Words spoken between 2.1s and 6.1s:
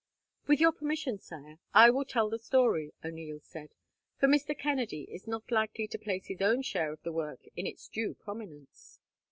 the story," O'Neil said, "for Mr. Kennedy is not likely to